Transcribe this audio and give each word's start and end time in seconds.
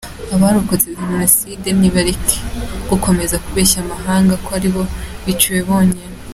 Abarokotse 0.35 0.87
jenoside 1.07 1.67
nibareke 1.79 2.37
gukomeza 2.89 3.35
kubeshya 3.45 3.77
amahanga 3.83 4.33
ko 4.43 4.49
aribo 4.57 4.81
biciwe 5.25 5.59
bonyine. 5.69 6.13